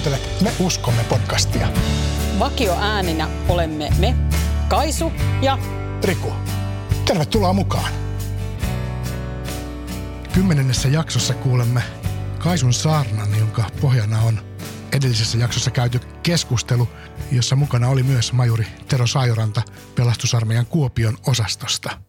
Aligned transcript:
Kuuntelet 0.00 0.40
Me 0.40 0.52
uskomme 0.60 1.04
podcastia. 1.04 1.68
Vakio 2.38 2.76
ääninä 2.80 3.28
olemme 3.48 3.90
me, 3.98 4.16
Kaisu 4.68 5.12
ja 5.42 5.58
Riku, 6.04 6.32
tervetuloa 7.04 7.52
mukaan. 7.52 7.92
Kymmenennessä 10.32 10.88
jaksossa 10.88 11.34
kuulemme 11.34 11.82
Kaisun 12.38 12.72
saarnan, 12.72 13.38
jonka 13.38 13.70
pohjana 13.80 14.20
on 14.20 14.42
edellisessä 14.92 15.38
jaksossa 15.38 15.70
käyty 15.70 16.00
keskustelu, 16.22 16.88
jossa 17.32 17.56
mukana 17.56 17.88
oli 17.88 18.02
myös 18.02 18.32
majuri 18.32 18.66
Tero 18.88 19.06
Saajoranta 19.06 19.62
pelastusarmeijan 19.94 20.66
Kuopion 20.66 21.18
osastosta. 21.26 22.00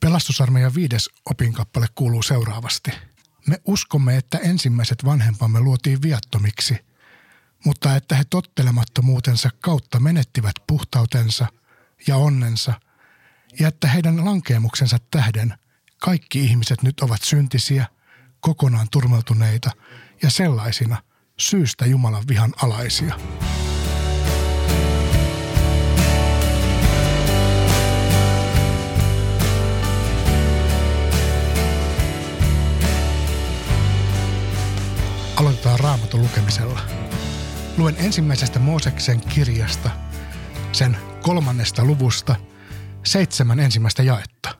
Pelastusarmeijan 0.00 0.74
viides 0.74 1.10
opinkappale 1.30 1.86
kuuluu 1.94 2.22
seuraavasti– 2.22 2.90
me 3.46 3.60
uskomme, 3.64 4.16
että 4.16 4.38
ensimmäiset 4.38 5.04
vanhempamme 5.04 5.60
luotiin 5.60 6.02
viattomiksi, 6.02 6.78
mutta 7.64 7.96
että 7.96 8.16
he 8.16 8.24
tottelemattomuutensa 8.30 9.50
kautta 9.60 10.00
menettivät 10.00 10.54
puhtautensa 10.66 11.46
ja 12.06 12.16
onnensa, 12.16 12.80
ja 13.60 13.68
että 13.68 13.88
heidän 13.88 14.24
lankeemuksensa 14.24 14.98
tähden 15.10 15.54
kaikki 15.98 16.44
ihmiset 16.44 16.82
nyt 16.82 17.00
ovat 17.00 17.22
syntisiä, 17.22 17.86
kokonaan 18.40 18.88
turmeltuneita 18.90 19.70
ja 20.22 20.30
sellaisina 20.30 21.02
syystä 21.38 21.86
Jumalan 21.86 22.28
vihan 22.28 22.52
alaisia. 22.62 23.18
Aloitetaan 35.64 35.90
raamatun 35.90 36.22
lukemisella. 36.22 36.80
Luen 37.76 37.96
ensimmäisestä 37.98 38.58
Mooseksen 38.58 39.20
kirjasta, 39.20 39.90
sen 40.72 40.96
kolmannesta 41.22 41.84
luvusta, 41.84 42.36
seitsemän 43.04 43.60
ensimmäistä 43.60 44.02
jaetta. 44.02 44.58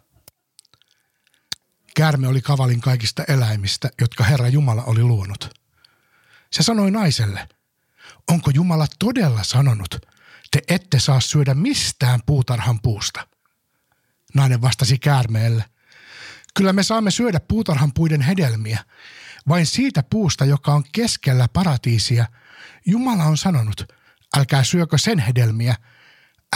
Käärme 1.96 2.28
oli 2.28 2.42
kavalin 2.42 2.80
kaikista 2.80 3.24
eläimistä, 3.28 3.91
jotka 4.00 4.24
Herra 4.24 4.48
Jumala 4.48 4.84
oli 4.84 5.02
luonut. 5.02 5.61
Se 6.52 6.62
sanoi 6.62 6.91
naiselle, 6.91 7.48
onko 8.30 8.50
Jumala 8.55 8.86
todella 8.98 9.42
sanonut, 9.42 9.96
te 10.50 10.62
ette 10.68 10.98
saa 10.98 11.20
syödä 11.20 11.55
mistään 11.55 12.20
puutarhan 12.27 12.80
puusta? 12.80 13.28
Nainen 14.34 14.62
vastasi 14.62 14.98
käärmeelle, 14.98 15.64
kyllä 16.55 16.72
me 16.72 16.83
saamme 16.83 17.11
syödä 17.11 17.41
puutarhan 17.41 17.92
puiden 17.92 18.20
hedelmiä, 18.20 18.84
vain 19.48 19.67
siitä 19.67 20.03
puusta, 20.11 20.45
joka 20.45 20.75
on 20.75 20.84
keskellä 20.92 21.48
paratiisia, 21.48 22.27
Jumala 22.87 23.25
on 23.25 23.37
sanonut, 23.37 23.92
älkää 24.36 24.64
syökö 24.64 24.98
sen 24.98 25.19
hedelmiä, 25.19 25.77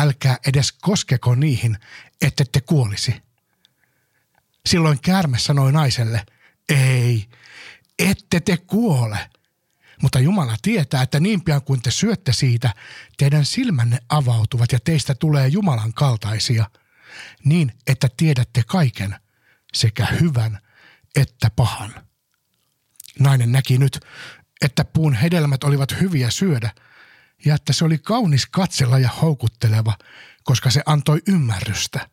älkää 0.00 0.36
edes 0.47 0.72
koskeko 0.72 1.34
niihin, 1.34 1.78
ette 2.20 2.45
te 2.53 2.61
kuolisi. 2.61 3.22
Silloin 4.67 5.00
käärme 5.00 5.39
sanoi 5.39 5.72
naiselle, 5.72 6.27
ei, 6.69 7.28
ette 7.98 8.41
te 8.41 8.56
kuole. 8.56 9.30
Mutta 10.02 10.20
Jumala 10.20 10.56
tietää, 10.62 11.02
että 11.02 11.20
niin 11.20 11.45
pian 11.45 11.62
kuin 11.62 11.83
te 11.83 11.91
syötte 11.91 12.33
siitä, 12.33 12.75
teidän 13.17 13.45
silmänne 13.45 13.98
avautuvat 14.08 14.73
ja 14.73 14.80
teistä 14.80 15.14
tulee 15.14 15.48
Jumalan 15.48 15.92
kaltaisia, 15.92 16.70
niin 17.45 17.73
että 17.86 18.08
tiedätte 18.17 18.62
kaiken, 18.67 19.17
sekä 19.73 20.06
hyvän 20.06 20.58
että 21.17 21.51
pahan. 21.51 22.08
Nainen 23.20 23.52
näki 23.52 23.79
nyt, 23.79 24.01
että 24.62 24.84
puun 24.84 25.14
hedelmät 25.14 25.64
olivat 25.64 26.01
hyviä 26.01 26.30
syödä 26.30 26.70
ja 27.45 27.55
että 27.55 27.73
se 27.73 27.84
oli 27.84 27.98
kaunis 27.98 28.46
katsella 28.46 28.98
ja 28.98 29.08
houkutteleva, 29.08 29.98
koska 30.45 30.70
se 30.70 30.83
antoi 30.86 31.23
ymmärrystä. 31.29 32.08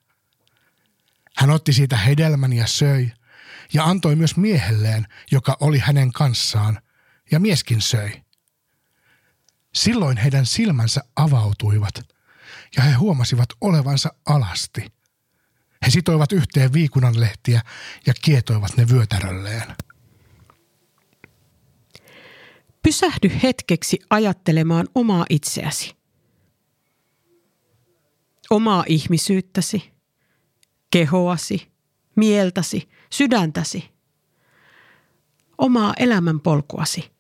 Hän 1.37 1.49
otti 1.49 1.73
siitä 1.73 1.97
hedelmän 1.97 2.53
ja 2.53 2.67
söi 2.67 3.11
ja 3.73 3.83
antoi 3.85 4.15
myös 4.15 4.37
miehelleen, 4.37 5.07
joka 5.31 5.57
oli 5.59 5.79
hänen 5.79 6.11
kanssaan, 6.11 6.79
ja 7.31 7.39
mieskin 7.39 7.81
söi. 7.81 8.21
Silloin 9.73 10.17
heidän 10.17 10.45
silmänsä 10.45 11.01
avautuivat 11.15 12.15
ja 12.77 12.83
he 12.83 12.93
huomasivat 12.93 13.49
olevansa 13.61 14.09
alasti. 14.25 14.81
He 15.85 15.89
sitoivat 15.89 16.31
yhteen 16.31 16.73
viikunanlehtiä 16.73 17.61
ja 18.05 18.13
kietoivat 18.21 18.77
ne 18.77 18.89
vyötärölleen. 18.89 19.75
Pysähdy 22.95 23.31
hetkeksi 23.43 23.99
ajattelemaan 24.09 24.87
omaa 24.95 25.25
itseäsi. 25.29 25.95
Omaa 28.49 28.83
ihmisyyttäsi, 28.87 29.91
kehoasi, 30.91 31.67
mieltäsi, 32.15 32.89
sydäntäsi. 33.11 33.83
Omaa 35.57 35.93
elämänpolkuasi, 35.99 37.11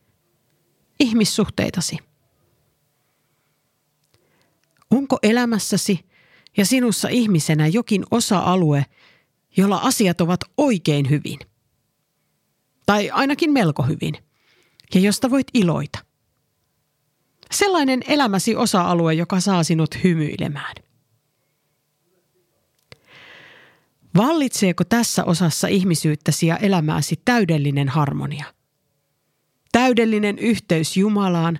ihmissuhteitasi. 0.99 1.97
Onko 4.91 5.19
elämässäsi 5.23 6.05
ja 6.57 6.65
sinussa 6.65 7.07
ihmisenä 7.07 7.67
jokin 7.67 8.05
osa-alue, 8.11 8.85
jolla 9.57 9.77
asiat 9.77 10.21
ovat 10.21 10.39
oikein 10.57 11.09
hyvin? 11.09 11.39
Tai 12.85 13.09
ainakin 13.09 13.51
melko 13.51 13.83
hyvin– 13.83 14.13
ja 14.93 14.99
josta 14.99 15.29
voit 15.29 15.47
iloita. 15.53 15.99
Sellainen 17.51 17.99
elämäsi 18.07 18.55
osa-alue, 18.55 19.13
joka 19.13 19.39
saa 19.39 19.63
sinut 19.63 20.03
hymyilemään. 20.03 20.75
Vallitseeko 24.17 24.83
tässä 24.83 25.23
osassa 25.23 25.67
ihmisyyttäsi 25.67 26.47
ja 26.47 26.57
elämääsi 26.57 27.21
täydellinen 27.25 27.89
harmonia? 27.89 28.45
Täydellinen 29.71 30.39
yhteys 30.39 30.97
Jumalaan 30.97 31.59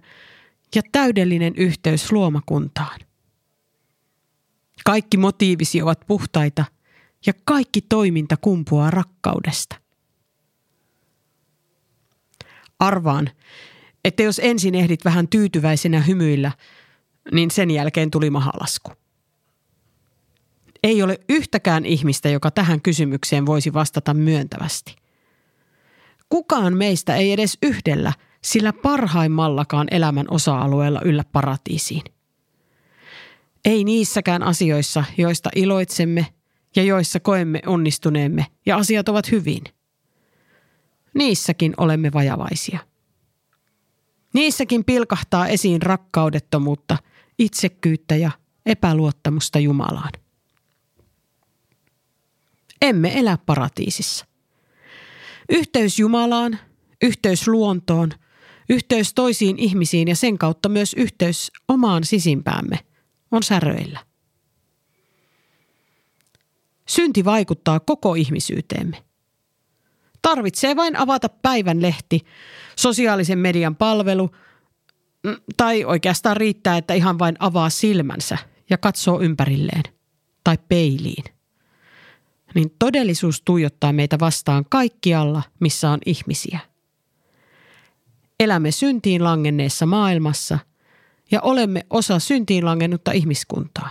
ja 0.75 0.81
täydellinen 0.91 1.53
yhteys 1.57 2.11
luomakuntaan. 2.11 2.99
Kaikki 4.85 5.17
motiivisi 5.17 5.81
ovat 5.81 5.99
puhtaita 6.07 6.65
ja 7.25 7.33
kaikki 7.45 7.81
toiminta 7.81 8.37
kumpuaa 8.37 8.91
rakkaudesta. 8.91 9.84
Arvaan, 12.79 13.29
että 14.05 14.23
jos 14.23 14.41
ensin 14.43 14.75
ehdit 14.75 15.05
vähän 15.05 15.27
tyytyväisenä 15.27 16.01
hymyillä, 16.01 16.51
niin 17.31 17.51
sen 17.51 17.71
jälkeen 17.71 18.11
tuli 18.11 18.29
mahalasku. 18.29 18.91
Ei 20.83 21.03
ole 21.03 21.19
yhtäkään 21.29 21.85
ihmistä, 21.85 22.29
joka 22.29 22.51
tähän 22.51 22.81
kysymykseen 22.81 23.45
voisi 23.45 23.73
vastata 23.73 24.13
myöntävästi. 24.13 24.95
Kukaan 26.29 26.77
meistä 26.77 27.15
ei 27.15 27.31
edes 27.31 27.57
yhdellä, 27.63 28.13
sillä 28.43 28.73
parhaimmallakaan 28.73 29.87
elämän 29.91 30.25
osa-alueella 30.29 31.01
yllä 31.05 31.23
paratiisiin. 31.31 32.03
Ei 33.65 33.83
niissäkään 33.83 34.43
asioissa, 34.43 35.03
joista 35.17 35.49
iloitsemme 35.55 36.27
ja 36.75 36.83
joissa 36.83 37.19
koemme 37.19 37.59
onnistuneemme 37.65 38.45
ja 38.65 38.77
asiat 38.77 39.09
ovat 39.09 39.31
hyvin– 39.31 39.63
niissäkin 41.15 41.73
olemme 41.77 42.13
vajavaisia. 42.13 42.79
Niissäkin 44.33 44.85
pilkahtaa 44.85 45.47
esiin 45.47 45.81
rakkaudettomuutta, 45.81 46.97
itsekkyyttä 47.39 48.15
ja 48.15 48.31
epäluottamusta 48.65 49.59
Jumalaan. 49.59 50.11
Emme 52.81 53.19
elä 53.19 53.37
paratiisissa. 53.45 54.25
Yhteys 55.49 55.99
Jumalaan, 55.99 56.59
yhteys 57.01 57.47
luontoon, 57.47 58.11
yhteys 58.69 59.13
toisiin 59.13 59.59
ihmisiin 59.59 60.07
ja 60.07 60.15
sen 60.15 60.37
kautta 60.37 60.69
myös 60.69 60.93
yhteys 60.93 61.51
omaan 61.67 62.03
sisimpäämme 62.03 62.79
on 63.31 63.43
säröillä. 63.43 64.05
Synti 66.87 67.25
vaikuttaa 67.25 67.79
koko 67.79 68.15
ihmisyyteemme. 68.15 69.03
Tarvitsee 70.25 70.75
vain 70.75 70.95
avata 70.95 71.29
päivän 71.29 71.81
lehti, 71.81 72.21
sosiaalisen 72.75 73.39
median 73.39 73.75
palvelu, 73.75 74.29
mm, 75.23 75.35
tai 75.57 75.85
oikeastaan 75.85 76.37
riittää, 76.37 76.77
että 76.77 76.93
ihan 76.93 77.19
vain 77.19 77.35
avaa 77.39 77.69
silmänsä 77.69 78.37
ja 78.69 78.77
katsoo 78.77 79.21
ympärilleen 79.21 79.83
tai 80.43 80.57
peiliin. 80.67 81.23
Niin 82.55 82.75
todellisuus 82.79 83.41
tuijottaa 83.41 83.93
meitä 83.93 84.19
vastaan 84.19 84.65
kaikkialla, 84.69 85.41
missä 85.59 85.89
on 85.89 85.99
ihmisiä. 86.05 86.59
Elämme 88.39 88.71
syntiin 88.71 89.23
langenneessa 89.23 89.85
maailmassa 89.85 90.59
ja 91.31 91.41
olemme 91.41 91.85
osa 91.89 92.19
syntiin 92.19 92.65
langennutta 92.65 93.11
ihmiskuntaa. 93.11 93.89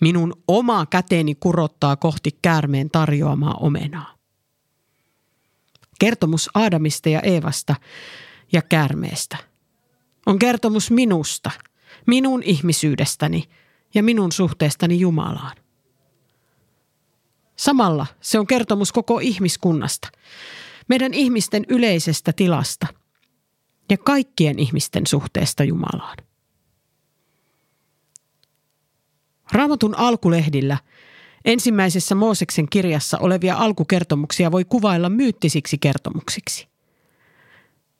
Minun 0.00 0.32
oma 0.48 0.86
käteeni 0.86 1.34
kurottaa 1.34 1.96
kohti 1.96 2.30
käärmeen 2.42 2.90
tarjoamaa 2.90 3.54
omenaa 3.54 4.21
kertomus 6.02 6.50
Aadamista 6.54 7.08
ja 7.08 7.20
Eevasta 7.20 7.74
ja 8.52 8.62
käärmeestä. 8.62 9.36
On 10.26 10.38
kertomus 10.38 10.90
minusta, 10.90 11.50
minun 12.06 12.42
ihmisyydestäni 12.42 13.48
ja 13.94 14.02
minun 14.02 14.32
suhteestani 14.32 15.00
Jumalaan. 15.00 15.56
Samalla 17.56 18.06
se 18.20 18.38
on 18.38 18.46
kertomus 18.46 18.92
koko 18.92 19.18
ihmiskunnasta, 19.18 20.08
meidän 20.88 21.14
ihmisten 21.14 21.64
yleisestä 21.68 22.32
tilasta 22.32 22.86
ja 23.90 23.98
kaikkien 23.98 24.58
ihmisten 24.58 25.06
suhteesta 25.06 25.64
Jumalaan. 25.64 26.16
Raamatun 29.52 29.94
alkulehdillä 29.94 30.78
ensimmäisessä 31.44 32.14
Mooseksen 32.14 32.68
kirjassa 32.68 33.18
olevia 33.18 33.56
alkukertomuksia 33.56 34.52
voi 34.52 34.64
kuvailla 34.64 35.08
myyttisiksi 35.08 35.78
kertomuksiksi. 35.78 36.72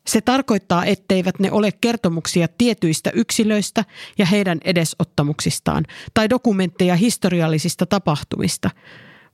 Se 0.06 0.20
tarkoittaa, 0.20 0.84
etteivät 0.84 1.38
ne 1.38 1.50
ole 1.50 1.72
kertomuksia 1.72 2.48
tietyistä 2.48 3.10
yksilöistä 3.14 3.84
ja 4.18 4.26
heidän 4.26 4.58
edesottamuksistaan 4.64 5.84
tai 6.14 6.30
dokumentteja 6.30 6.96
historiallisista 6.96 7.86
tapahtumista, 7.86 8.70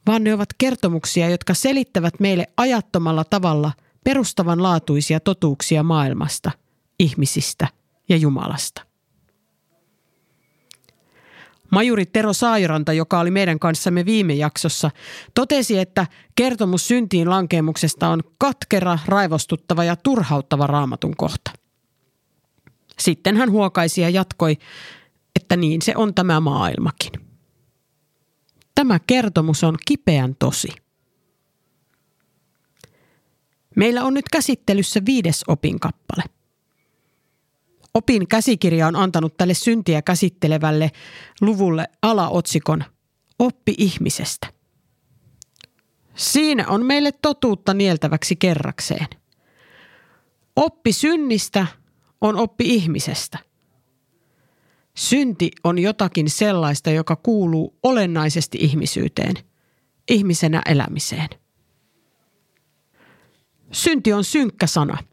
vaan 0.06 0.24
ne 0.24 0.34
ovat 0.34 0.48
kertomuksia, 0.58 1.30
jotka 1.30 1.54
selittävät 1.54 2.20
meille 2.20 2.46
ajattomalla 2.56 3.24
tavalla 3.24 3.72
perustavanlaatuisia 4.04 5.20
totuuksia 5.20 5.82
maailmasta, 5.82 6.50
ihmisistä 6.98 7.68
ja 8.08 8.16
Jumalasta. 8.16 8.87
Majuri 11.70 12.06
Tero 12.06 12.32
Sairanta, 12.32 12.92
joka 12.92 13.20
oli 13.20 13.30
meidän 13.30 13.58
kanssamme 13.58 14.04
viime 14.04 14.34
jaksossa, 14.34 14.90
totesi, 15.34 15.78
että 15.78 16.06
kertomus 16.34 16.88
syntiin 16.88 17.30
lankemuksesta 17.30 18.08
on 18.08 18.22
katkera, 18.38 18.98
raivostuttava 19.06 19.84
ja 19.84 19.96
turhauttava 19.96 20.66
raamatun 20.66 21.16
kohta. 21.16 21.50
Sitten 22.98 23.36
hän 23.36 23.50
huokaisi 23.50 24.00
ja 24.00 24.08
jatkoi, 24.08 24.56
että 25.40 25.56
niin 25.56 25.82
se 25.82 25.92
on 25.96 26.14
tämä 26.14 26.40
maailmakin. 26.40 27.12
Tämä 28.74 28.98
kertomus 29.06 29.64
on 29.64 29.76
kipeän 29.86 30.36
tosi. 30.38 30.68
Meillä 33.76 34.04
on 34.04 34.14
nyt 34.14 34.28
käsittelyssä 34.32 35.00
viides 35.06 35.44
opinkappale– 35.48 36.22
Opin 37.98 38.28
käsikirja 38.28 38.86
on 38.86 38.96
antanut 38.96 39.36
tälle 39.36 39.54
syntiä 39.54 40.02
käsittelevälle 40.02 40.90
luvulle 41.40 41.88
alaotsikon 42.02 42.84
Oppi 43.38 43.74
ihmisestä. 43.78 44.46
Siinä 46.14 46.68
on 46.68 46.86
meille 46.86 47.12
totuutta 47.12 47.74
nieltäväksi 47.74 48.36
kerrakseen. 48.36 49.06
Oppi 50.56 50.92
synnistä 50.92 51.66
on 52.20 52.36
oppi 52.36 52.74
ihmisestä. 52.74 53.38
Synti 54.94 55.50
on 55.64 55.78
jotakin 55.78 56.30
sellaista, 56.30 56.90
joka 56.90 57.16
kuuluu 57.16 57.78
olennaisesti 57.82 58.58
ihmisyyteen, 58.60 59.34
ihmisenä 60.10 60.62
elämiseen. 60.66 61.28
Synti 63.72 64.12
on 64.12 64.24
synkkä 64.24 64.66
sana– 64.66 64.98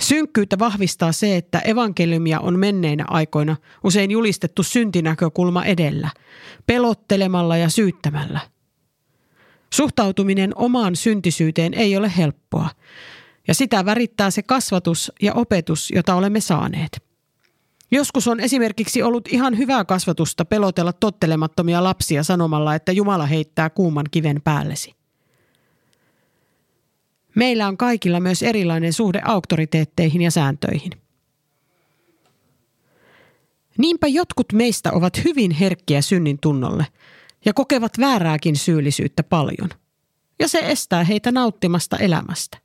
Synkkyyttä 0.00 0.58
vahvistaa 0.58 1.12
se, 1.12 1.36
että 1.36 1.58
evankeliumia 1.58 2.40
on 2.40 2.58
menneinä 2.58 3.04
aikoina 3.08 3.56
usein 3.84 4.10
julistettu 4.10 4.62
syntinäkökulma 4.62 5.64
edellä, 5.64 6.10
pelottelemalla 6.66 7.56
ja 7.56 7.68
syyttämällä. 7.68 8.40
Suhtautuminen 9.74 10.52
omaan 10.54 10.96
syntisyyteen 10.96 11.74
ei 11.74 11.96
ole 11.96 12.12
helppoa, 12.16 12.68
ja 13.48 13.54
sitä 13.54 13.84
värittää 13.84 14.30
se 14.30 14.42
kasvatus 14.42 15.12
ja 15.22 15.34
opetus, 15.34 15.90
jota 15.94 16.14
olemme 16.14 16.40
saaneet. 16.40 17.02
Joskus 17.90 18.28
on 18.28 18.40
esimerkiksi 18.40 19.02
ollut 19.02 19.28
ihan 19.28 19.58
hyvää 19.58 19.84
kasvatusta 19.84 20.44
pelotella 20.44 20.92
tottelemattomia 20.92 21.84
lapsia 21.84 22.22
sanomalla, 22.22 22.74
että 22.74 22.92
Jumala 22.92 23.26
heittää 23.26 23.70
kuuman 23.70 24.06
kiven 24.10 24.42
päällesi. 24.44 24.99
Meillä 27.34 27.68
on 27.68 27.76
kaikilla 27.76 28.20
myös 28.20 28.42
erilainen 28.42 28.92
suhde 28.92 29.20
auktoriteetteihin 29.24 30.22
ja 30.22 30.30
sääntöihin. 30.30 30.92
Niinpä 33.78 34.06
jotkut 34.06 34.52
meistä 34.52 34.92
ovat 34.92 35.24
hyvin 35.24 35.50
herkkiä 35.50 36.02
synnin 36.02 36.38
tunnolle 36.40 36.86
ja 37.44 37.54
kokevat 37.54 37.92
väärääkin 38.00 38.56
syyllisyyttä 38.56 39.22
paljon. 39.22 39.70
Ja 40.38 40.48
se 40.48 40.58
estää 40.58 41.04
heitä 41.04 41.32
nauttimasta 41.32 41.96
elämästä. 41.96 42.58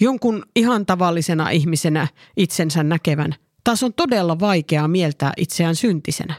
Jonkun 0.00 0.42
ihan 0.56 0.86
tavallisena 0.86 1.50
ihmisenä 1.50 2.08
itsensä 2.36 2.82
näkevän 2.82 3.34
taas 3.64 3.82
on 3.82 3.94
todella 3.94 4.40
vaikeaa 4.40 4.88
mieltää 4.88 5.32
itseään 5.36 5.76
syntisenä. 5.76 6.34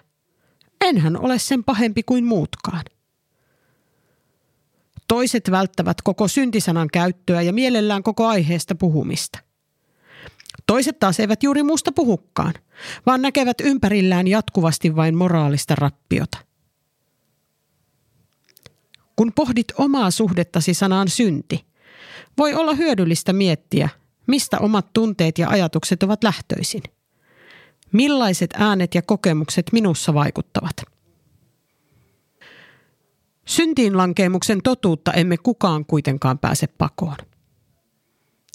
Enhän 0.82 1.18
ole 1.18 1.40
sen 1.40 1.64
pahempi 1.64 2.04
kuin 2.04 2.26
muutkaan. 2.26 2.84
Toiset 5.08 5.52
välttävät 5.52 6.02
koko 6.02 6.28
syntisanan 6.28 6.88
käyttöä 6.94 7.42
ja 7.42 7.54
mielellään 7.54 8.04
koko 8.04 8.28
aiheesta 8.28 8.76
puhumista. 8.76 9.40
Toiset 10.68 11.00
taas 11.00 11.20
eivät 11.20 11.44
juuri 11.44 11.64
muusta 11.64 11.92
puhukkaan, 11.92 12.54
vaan 13.06 13.22
näkevät 13.22 13.62
ympärillään 13.62 14.28
jatkuvasti 14.28 14.96
vain 14.96 15.16
moraalista 15.16 15.76
rappiota. 15.76 16.38
Kun 19.16 19.32
pohdit 19.36 19.68
omaa 19.78 20.12
suhdettasi 20.12 20.74
sanaan 20.74 21.10
synti, 21.10 21.66
voi 22.38 22.54
olla 22.54 22.74
hyödyllistä 22.74 23.34
miettiä, 23.34 23.90
mistä 24.28 24.58
omat 24.60 24.94
tunteet 24.94 25.38
ja 25.38 25.50
ajatukset 25.50 26.04
ovat 26.04 26.24
lähtöisin. 26.24 26.84
Millaiset 27.92 28.54
äänet 28.58 28.96
ja 28.96 29.02
kokemukset 29.02 29.66
minussa 29.72 30.14
vaikuttavat– 30.14 30.76
Syntiinlankeemuksen 33.48 34.62
totuutta 34.64 35.14
emme 35.14 35.38
kukaan 35.38 35.86
kuitenkaan 35.86 36.40
pääse 36.40 36.68
pakoon. 36.68 37.18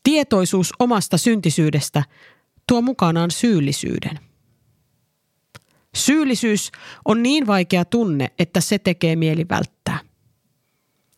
Tietoisuus 0.03 0.73
omasta 0.79 1.19
syntisyydestä 1.19 2.03
tuo 2.69 2.83
mukanaan 2.83 3.31
syyllisyyden. 3.31 4.19
Syyllisyys 5.95 6.73
on 7.05 7.23
niin 7.23 7.47
vaikea 7.47 7.85
tunne, 7.85 8.33
että 8.39 8.61
se 8.61 8.79
tekee 8.79 9.17
mieli 9.17 9.47
välttää. 9.49 9.99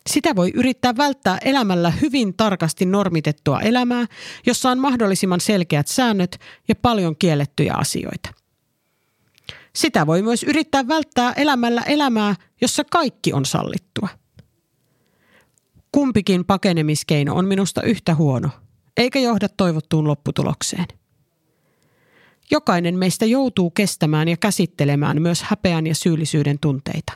Sitä 0.06 0.36
voi 0.36 0.50
yrittää 0.54 0.96
välttää 0.96 1.38
elämällä 1.38 1.90
hyvin 1.90 2.34
tarkasti 2.34 2.86
normitettua 2.86 3.60
elämää, 3.60 4.06
jossa 4.46 4.70
on 4.70 4.78
mahdollisimman 4.78 5.40
selkeät 5.40 5.88
säännöt 5.88 6.40
ja 6.68 6.74
paljon 6.74 7.16
kiellettyjä 7.16 7.74
asioita– 7.74 8.30
sitä 9.76 10.06
voi 10.06 10.22
myös 10.22 10.42
yrittää 10.42 10.88
välttää 10.88 11.32
elämällä 11.32 11.82
elämää, 11.82 12.34
jossa 12.62 12.84
kaikki 12.84 13.32
on 13.32 13.44
sallittua. 13.44 14.08
Kumpikin 15.92 16.44
pakenemiskeino 16.44 17.34
on 17.34 17.44
minusta 17.44 17.82
yhtä 17.82 18.14
huono, 18.14 18.50
eikä 18.96 19.18
johda 19.18 19.48
toivottuun 19.48 20.06
lopputulokseen. 20.06 20.86
Jokainen 22.50 22.98
meistä 22.98 23.24
joutuu 23.24 23.70
kestämään 23.70 24.28
ja 24.28 24.36
käsittelemään 24.36 25.22
myös 25.22 25.42
häpeän 25.42 25.86
ja 25.86 25.94
syyllisyyden 25.94 26.58
tunteita. 26.58 27.12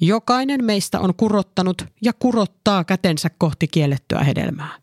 Jokainen 0.00 0.64
meistä 0.64 1.00
on 1.00 1.14
kurottanut 1.14 1.82
ja 2.02 2.12
kurottaa 2.12 2.84
kätensä 2.84 3.30
kohti 3.38 3.68
kiellettyä 3.68 4.24
hedelmää. 4.24 4.78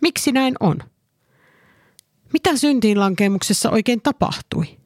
Miksi 0.00 0.32
näin 0.32 0.54
on? 0.60 0.78
Mitä 2.32 2.56
syntiinlankemuksessa 2.56 3.70
oikein 3.70 4.02
tapahtui? 4.02 4.77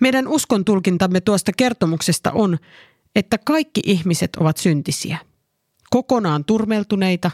Meidän 0.00 0.28
uskon 0.28 0.64
tulkintamme 0.64 1.20
tuosta 1.20 1.52
kertomuksesta 1.56 2.32
on, 2.32 2.58
että 3.16 3.38
kaikki 3.38 3.80
ihmiset 3.86 4.36
ovat 4.36 4.56
syntisiä, 4.56 5.18
kokonaan 5.90 6.44
turmeltuneita 6.44 7.30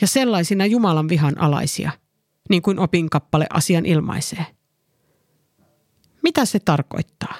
ja 0.00 0.06
sellaisina 0.06 0.66
Jumalan 0.66 1.08
vihan 1.08 1.40
alaisia, 1.40 1.90
niin 2.50 2.62
kuin 2.62 2.78
opinkappale 2.78 3.46
asian 3.50 3.86
ilmaisee. 3.86 4.46
Mitä 6.22 6.44
se 6.44 6.58
tarkoittaa? 6.60 7.34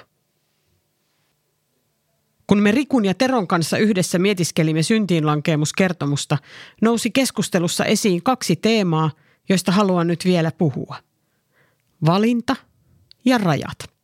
Kun 2.47 2.59
me 2.59 2.71
Rikun 2.71 3.05
ja 3.05 3.13
Teron 3.13 3.47
kanssa 3.47 3.77
yhdessä 3.77 4.19
mietiskelimme 4.19 4.83
syntiinlankeemuskertomusta, 4.83 6.37
nousi 6.81 7.11
keskustelussa 7.11 7.85
esiin 7.85 8.23
kaksi 8.23 8.55
teemaa– 8.55 9.11
joista 9.49 9.71
haluan 9.71 10.07
nyt 10.07 10.25
vielä 10.25 10.51
puhua. 10.57 10.95
Valinta 12.05 12.55
ja 13.25 13.37
rajat. 13.37 13.96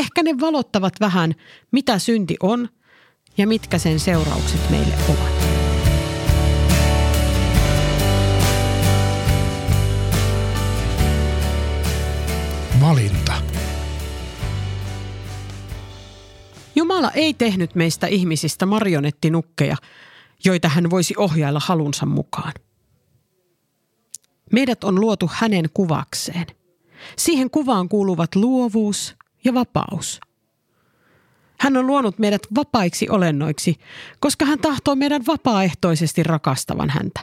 Ehkä 0.00 0.22
ne 0.22 0.34
valottavat 0.40 0.94
vähän, 1.00 1.34
mitä 1.72 1.98
synti 1.98 2.36
on 2.42 2.68
ja 3.38 3.46
mitkä 3.46 3.78
sen 3.78 4.00
seuraukset 4.00 4.70
meille 4.70 4.94
ovat. 5.08 5.32
Valinta. 12.80 13.32
Jumala 16.76 17.10
ei 17.10 17.34
tehnyt 17.34 17.74
meistä 17.74 18.06
ihmisistä 18.06 18.66
marionettinukkeja, 18.66 19.76
joita 20.44 20.68
hän 20.68 20.90
voisi 20.90 21.14
ohjailla 21.16 21.60
halunsa 21.64 22.06
mukaan. 22.06 22.52
Meidät 24.52 24.84
on 24.84 25.00
luotu 25.00 25.30
hänen 25.32 25.64
kuvakseen. 25.74 26.46
Siihen 27.18 27.50
kuvaan 27.50 27.88
kuuluvat 27.88 28.34
luovuus 28.34 29.19
ja 29.44 29.54
vapaus. 29.54 30.20
Hän 31.60 31.76
on 31.76 31.86
luonut 31.86 32.18
meidät 32.18 32.42
vapaiksi 32.54 33.08
olennoiksi, 33.08 33.76
koska 34.20 34.44
hän 34.44 34.58
tahtoo 34.58 34.94
meidän 34.94 35.22
vapaaehtoisesti 35.26 36.22
rakastavan 36.22 36.90
häntä. 36.90 37.20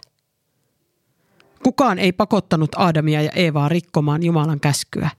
Kukaan 1.63 1.99
ei 1.99 2.11
pakottanut 2.11 2.75
Aadamia 2.75 3.21
ja 3.21 3.31
Eevaa 3.31 3.69
rikkomaan 3.69 4.23
Jumalan 4.23 4.59
käskyä. 4.59 5.09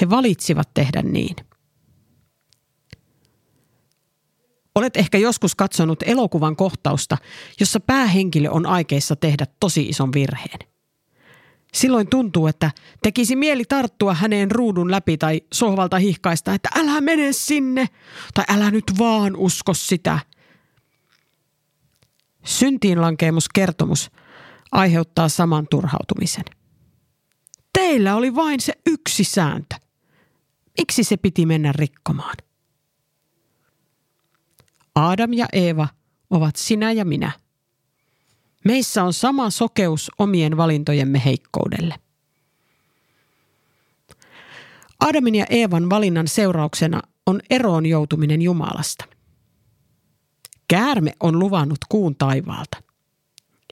He 0.00 0.10
valitsivat 0.10 0.68
tehdä 0.74 1.02
niin. 1.02 1.36
Olet 4.74 4.96
ehkä 4.96 5.18
joskus 5.18 5.54
katsonut 5.54 6.02
elokuvan 6.06 6.56
kohtausta, 6.56 7.18
jossa 7.60 7.80
päähenkilö 7.80 8.50
on 8.50 8.66
aikeissa 8.66 9.16
tehdä 9.16 9.46
tosi 9.60 9.82
ison 9.82 10.12
virheen. 10.14 10.75
Silloin 11.76 12.08
tuntuu, 12.08 12.46
että 12.46 12.70
tekisi 13.02 13.36
mieli 13.36 13.64
tarttua 13.64 14.14
häneen 14.14 14.50
ruudun 14.50 14.90
läpi 14.90 15.18
tai 15.18 15.40
sohvalta 15.52 15.98
hihkaista, 15.98 16.54
että 16.54 16.68
älä 16.76 17.00
mene 17.00 17.32
sinne 17.32 17.88
tai 18.34 18.44
älä 18.48 18.70
nyt 18.70 18.84
vaan 18.98 19.36
usko 19.36 19.74
sitä. 19.74 20.18
Syntiinlankeemuskertomus 22.44 24.10
aiheuttaa 24.72 25.28
saman 25.28 25.66
turhautumisen. 25.70 26.44
Teillä 27.72 28.16
oli 28.16 28.34
vain 28.34 28.60
se 28.60 28.72
yksi 28.86 29.24
sääntö. 29.24 29.76
Miksi 30.78 31.04
se 31.04 31.16
piti 31.16 31.46
mennä 31.46 31.72
rikkomaan? 31.72 32.36
Adam 34.94 35.32
ja 35.32 35.46
Eeva 35.52 35.88
ovat 36.30 36.56
sinä 36.56 36.92
ja 36.92 37.04
minä. 37.04 37.32
Meissä 38.66 39.04
on 39.04 39.12
sama 39.12 39.50
sokeus 39.50 40.10
omien 40.18 40.56
valintojemme 40.56 41.22
heikkoudelle. 41.24 41.94
Adamin 45.00 45.34
ja 45.34 45.46
Eevan 45.50 45.90
valinnan 45.90 46.28
seurauksena 46.28 47.02
on 47.26 47.40
eroon 47.50 47.86
joutuminen 47.86 48.42
Jumalasta. 48.42 49.04
Käärme 50.68 51.12
on 51.20 51.38
luvannut 51.38 51.78
kuun 51.88 52.16
taivaalta. 52.16 52.82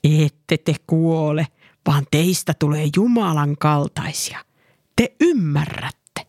Ette 0.05 0.57
te 0.57 0.75
kuole, 0.87 1.47
vaan 1.87 2.07
teistä 2.11 2.55
tulee 2.59 2.89
Jumalan 2.97 3.57
kaltaisia. 3.59 4.39
Te 4.97 5.17
ymmärrätte. 5.21 6.27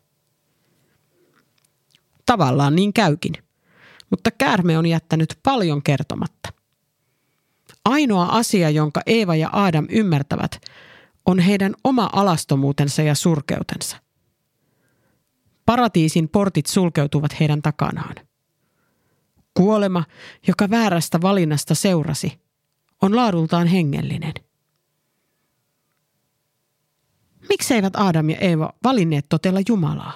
Tavallaan 2.26 2.76
niin 2.76 2.94
käykin 2.94 3.34
mutta 4.10 4.32
käärme 4.32 4.78
on 4.78 4.86
jättänyt 4.86 5.40
paljon 5.44 5.84
kertomatta. 5.84 6.50
Ainoa 7.86 8.26
asia, 8.26 8.70
jonka 8.70 9.02
Eeva 9.06 9.36
ja 9.36 9.50
Adam 9.52 9.86
ymmärtävät, 9.90 10.62
on 11.26 11.40
heidän 11.40 11.74
oma 11.84 12.10
alastomuutensa 12.14 13.02
ja 13.02 13.16
surkeutensa. 13.16 13.98
Paratiisin 15.66 16.30
portit 16.30 16.66
sulkeutuvat 16.66 17.40
heidän 17.40 17.62
takanaan. 17.62 18.16
Kuolema, 19.54 20.04
joka 20.48 20.70
väärästä 20.70 21.22
valinnasta 21.22 21.76
seurasi, 21.76 22.40
on 23.02 23.16
laadultaan 23.16 23.68
hengellinen. 23.68 24.34
Miksi 27.50 27.74
eivät 27.74 27.94
Adam 27.96 28.30
ja 28.30 28.38
Eeva 28.38 28.74
valinneet 28.84 29.26
totella 29.30 29.60
Jumalaa? 29.70 30.14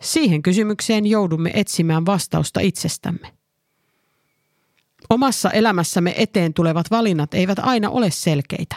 Siihen 0.00 0.42
kysymykseen 0.42 1.06
joudumme 1.06 1.50
etsimään 1.54 2.06
vastausta 2.06 2.60
itsestämme. 2.60 3.35
Omassa 5.10 5.50
elämässämme 5.50 6.14
eteen 6.16 6.54
tulevat 6.54 6.90
valinnat 6.90 7.34
eivät 7.34 7.58
aina 7.58 7.90
ole 7.90 8.10
selkeitä. 8.10 8.76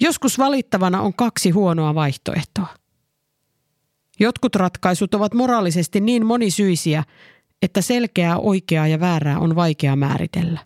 Joskus 0.00 0.38
valittavana 0.38 1.00
on 1.00 1.14
kaksi 1.14 1.50
huonoa 1.50 1.94
vaihtoehtoa. 1.94 2.66
Jotkut 4.20 4.54
ratkaisut 4.54 5.14
ovat 5.14 5.34
moraalisesti 5.34 6.00
niin 6.00 6.26
monisyisiä, 6.26 7.04
että 7.62 7.80
selkeää 7.80 8.38
oikeaa 8.38 8.86
ja 8.86 9.00
väärää 9.00 9.38
on 9.38 9.56
vaikea 9.56 9.96
määritellä. 9.96 10.60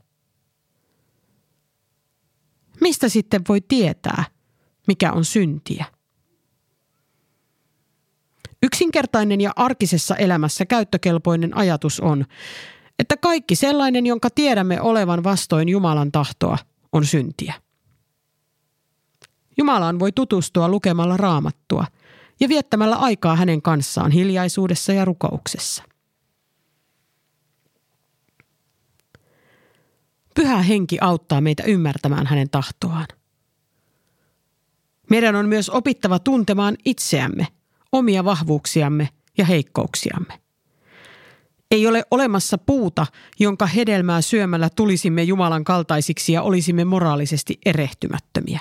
Mistä 2.81 3.09
sitten 3.09 3.43
voi 3.49 3.61
tietää, 3.61 4.25
mikä 4.87 5.13
on 5.13 5.25
syntiä? 5.25 5.85
Yksinkertainen 8.63 9.41
ja 9.41 9.53
arkisessa 9.57 10.17
elämässä 10.17 10.67
käyttökelpoinen 10.67 11.57
ajatus 11.57 12.01
on, 12.01 12.25
että 12.99 13.17
kaikki 13.17 13.55
sellainen, 13.55 14.07
jonka 14.07 14.31
tiedämme 14.31 14.81
olevan 14.81 15.25
vastoin 15.25 15.69
Jumalan 15.69 16.13
tahtoa, 16.13 16.59
on 16.93 17.07
syntiä. 17.07 17.55
Jumalaan 19.59 19.99
voi 19.99 20.13
tutustua 20.13 20.69
lukemalla 20.69 21.17
raamattua 21.17 21.87
ja 22.41 22.49
viettämällä 22.49 22.97
aikaa 22.97 23.37
hänen 23.37 23.63
kanssaan 23.63 24.11
hiljaisuudessa 24.11 24.93
ja 24.93 25.05
rukouksessa. 25.05 25.83
Pyhä 30.35 30.63
henki 30.63 30.99
auttaa 31.01 31.41
meitä 31.41 31.63
ymmärtämään 31.63 32.27
hänen 32.27 32.51
tahtoaan. 32.51 33.07
Meidän 35.11 35.37
on 35.37 35.49
myös 35.49 35.71
opittava 35.71 36.19
tuntemaan 36.19 36.77
itseämme– 36.85 37.47
omia 37.93 38.25
vahvuuksiamme 38.25 39.09
ja 39.39 39.45
heikkouksiamme. 39.45 40.41
Ei 41.71 41.87
ole 41.87 42.03
olemassa 42.11 42.59
puuta, 42.59 43.07
jonka 43.39 43.67
hedelmää 43.67 44.21
syömällä 44.21 44.71
tulisimme 44.71 45.23
Jumalan 45.23 45.65
kaltaisiksi 45.65 46.33
ja 46.33 46.43
olisimme 46.43 46.85
moraalisesti 46.85 47.59
erehtymättömiä. 47.67 48.61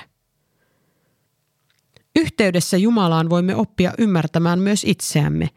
Yhteydessä 2.16 2.76
Jumalaan 2.76 3.30
voimme 3.30 3.54
oppia 3.54 3.92
ymmärtämään 3.98 4.58
myös 4.58 4.84
itseämme 4.84 5.48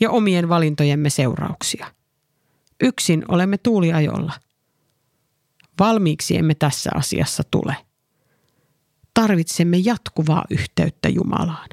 ja 0.00 0.10
omien 0.10 0.48
valintojemme 0.48 1.10
seurauksia. 1.10 1.86
Yksin 2.82 3.24
olemme 3.28 3.58
tuuliajolla. 3.58 4.32
Valmiiksi 5.78 6.36
emme 6.36 6.54
tässä 6.54 6.90
asiassa 6.94 7.42
tule. 7.50 7.76
Tarvitsemme 9.14 9.76
jatkuvaa 9.76 10.44
yhteyttä 10.50 11.08
Jumalaan. 11.08 11.68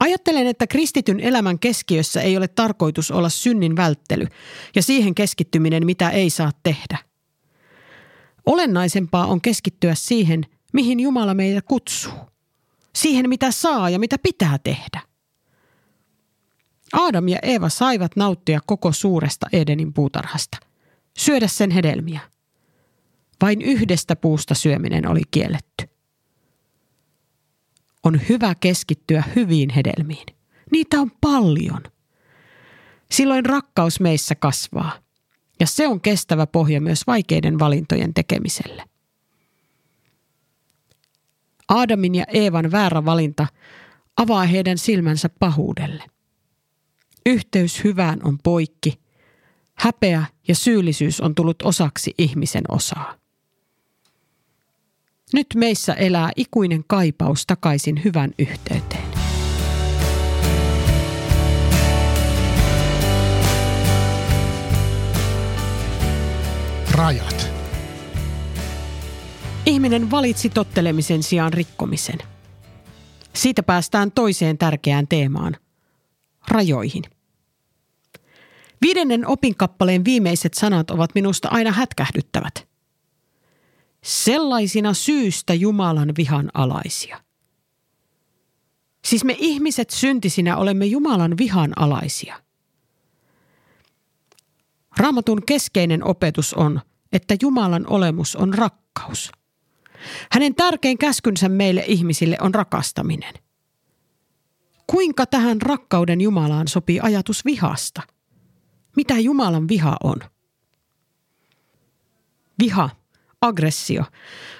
Ajattelen, 0.00 0.46
että 0.46 0.66
kristityn 0.66 1.20
elämän 1.20 1.58
keskiössä 1.58 2.22
ei 2.22 2.36
ole 2.36 2.48
tarkoitus 2.48 3.10
olla 3.10 3.28
synnin 3.28 3.76
välttely 3.76 4.26
ja 4.74 4.82
siihen 4.82 5.14
keskittyminen, 5.14 5.86
mitä 5.86 6.10
ei 6.10 6.30
saa 6.30 6.50
tehdä. 6.62 6.98
Olennaisempaa 8.46 9.26
on 9.26 9.40
keskittyä 9.40 9.94
siihen, 9.94 10.46
mihin 10.72 11.00
Jumala 11.00 11.34
meitä 11.34 11.62
kutsuu. 11.62 12.12
Siihen, 12.94 13.28
mitä 13.28 13.50
saa 13.50 13.90
ja 13.90 13.98
mitä 13.98 14.16
pitää 14.18 14.58
tehdä. 14.58 15.00
Aadam 16.92 17.28
ja 17.28 17.38
Eeva 17.42 17.68
saivat 17.68 18.16
nauttia 18.16 18.60
koko 18.66 18.92
suuresta 18.92 19.46
Edenin 19.52 19.92
puutarhasta, 19.92 20.58
syödä 21.18 21.48
sen 21.48 21.70
hedelmiä. 21.70 22.20
Vain 23.42 23.62
yhdestä 23.62 24.16
puusta 24.16 24.54
syöminen 24.54 25.08
oli 25.08 25.22
kielletty 25.30 25.99
on 28.04 28.20
hyvä 28.28 28.54
keskittyä 28.60 29.24
hyviin 29.36 29.70
hedelmiin. 29.70 30.26
Niitä 30.72 31.00
on 31.00 31.10
paljon. 31.20 31.82
Silloin 33.10 33.46
rakkaus 33.46 34.00
meissä 34.00 34.34
kasvaa. 34.34 34.92
Ja 35.60 35.66
se 35.66 35.88
on 35.88 36.00
kestävä 36.00 36.46
pohja 36.46 36.80
myös 36.80 37.06
vaikeiden 37.06 37.58
valintojen 37.58 38.14
tekemiselle. 38.14 38.84
Aadamin 41.68 42.14
ja 42.14 42.24
Eevan 42.32 42.70
väärä 42.70 43.04
valinta 43.04 43.46
avaa 44.16 44.44
heidän 44.44 44.78
silmänsä 44.78 45.28
pahuudelle. 45.28 46.04
Yhteys 47.26 47.84
hyvään 47.84 48.18
on 48.24 48.38
poikki. 48.42 49.00
Häpeä 49.74 50.24
ja 50.48 50.54
syyllisyys 50.54 51.20
on 51.20 51.34
tullut 51.34 51.62
osaksi 51.62 52.14
ihmisen 52.18 52.64
osaa. 52.68 53.14
Nyt 55.32 55.46
meissä 55.54 55.94
elää 55.94 56.30
ikuinen 56.36 56.84
kaipaus 56.86 57.46
takaisin 57.46 58.04
hyvän 58.04 58.30
yhteyteen. 58.38 59.10
Rajat. 66.90 67.50
Ihminen 69.66 70.10
valitsi 70.10 70.50
tottelemisen 70.50 71.22
sijaan 71.22 71.52
rikkomisen. 71.52 72.18
Siitä 73.34 73.62
päästään 73.62 74.12
toiseen 74.12 74.58
tärkeään 74.58 75.08
teemaan, 75.08 75.56
rajoihin. 76.48 77.02
Viidennen 78.82 79.26
opinkappaleen 79.26 80.04
viimeiset 80.04 80.54
sanat 80.54 80.90
ovat 80.90 81.14
minusta 81.14 81.48
aina 81.48 81.72
hätkähdyttävät– 81.72 82.54
sellaisina 84.04 84.94
syystä 84.94 85.54
Jumalan 85.54 86.12
vihan 86.16 86.50
alaisia. 86.54 87.20
Siis 89.04 89.24
me 89.24 89.36
ihmiset 89.38 89.90
syntisinä 89.90 90.56
olemme 90.56 90.86
Jumalan 90.86 91.38
vihan 91.38 91.72
alaisia. 91.76 92.42
Raamatun 94.96 95.42
keskeinen 95.46 96.04
opetus 96.04 96.54
on, 96.54 96.80
että 97.12 97.36
Jumalan 97.42 97.86
olemus 97.86 98.36
on 98.36 98.54
rakkaus. 98.54 99.32
Hänen 100.32 100.54
tärkein 100.54 100.98
käskynsä 100.98 101.48
meille 101.48 101.84
ihmisille 101.86 102.36
on 102.40 102.54
rakastaminen. 102.54 103.34
Kuinka 104.86 105.26
tähän 105.26 105.62
rakkauden 105.62 106.20
Jumalaan 106.20 106.68
sopii 106.68 107.00
ajatus 107.00 107.44
vihasta? 107.44 108.02
Mitä 108.96 109.18
Jumalan 109.18 109.68
viha 109.68 109.96
on? 110.02 110.16
Viha, 112.58 112.90
aggressio, 113.40 114.04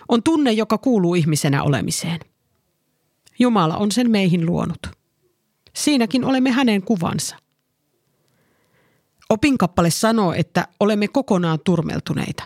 on 0.08 0.22
tunne, 0.22 0.52
joka 0.52 0.78
kuuluu 0.78 1.14
ihmisenä 1.14 1.62
olemiseen. 1.62 2.20
Jumala 3.38 3.76
on 3.76 3.92
sen 3.92 4.10
meihin 4.10 4.46
luonut. 4.46 4.86
Siinäkin 5.76 6.24
olemme 6.24 6.50
hänen 6.50 6.82
kuvansa. 6.82 7.36
Opinkappale 9.30 9.90
sanoo, 9.90 10.32
että 10.32 10.68
olemme 10.80 11.08
kokonaan 11.08 11.58
turmeltuneita. 11.64 12.42